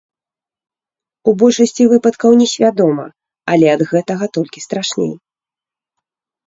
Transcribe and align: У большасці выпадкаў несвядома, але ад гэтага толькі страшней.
У 1.31 1.33
большасці 1.41 1.83
выпадкаў 1.93 2.31
несвядома, 2.41 3.05
але 3.55 3.67
ад 3.75 3.81
гэтага 3.93 4.25
толькі 4.41 4.59
страшней. 4.69 5.13